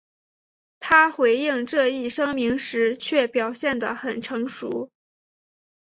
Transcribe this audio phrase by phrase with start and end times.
[0.79, 4.89] 他回应这一声明时却表现得很成熟。